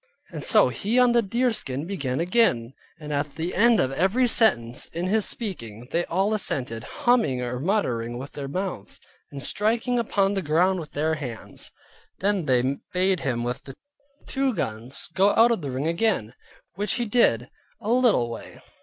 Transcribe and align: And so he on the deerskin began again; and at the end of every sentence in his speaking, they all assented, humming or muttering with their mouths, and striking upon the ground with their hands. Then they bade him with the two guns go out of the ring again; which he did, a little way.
And 0.31 0.43
so 0.43 0.69
he 0.69 0.97
on 0.97 1.11
the 1.11 1.21
deerskin 1.21 1.85
began 1.85 2.19
again; 2.19 2.73
and 2.99 3.13
at 3.13 3.27
the 3.35 3.53
end 3.53 3.79
of 3.79 3.91
every 3.91 4.25
sentence 4.25 4.87
in 4.87 5.05
his 5.05 5.25
speaking, 5.27 5.87
they 5.91 6.05
all 6.05 6.33
assented, 6.33 6.81
humming 7.05 7.39
or 7.41 7.59
muttering 7.59 8.17
with 8.17 8.31
their 8.31 8.47
mouths, 8.47 8.99
and 9.31 9.43
striking 9.43 9.99
upon 9.99 10.33
the 10.33 10.41
ground 10.41 10.79
with 10.79 10.93
their 10.93 11.13
hands. 11.13 11.69
Then 12.17 12.45
they 12.45 12.79
bade 12.91 13.19
him 13.19 13.43
with 13.43 13.65
the 13.65 13.75
two 14.25 14.55
guns 14.55 15.07
go 15.13 15.35
out 15.35 15.51
of 15.51 15.61
the 15.61 15.69
ring 15.69 15.85
again; 15.87 16.33
which 16.73 16.93
he 16.93 17.05
did, 17.05 17.51
a 17.79 17.91
little 17.91 18.27
way. 18.31 18.59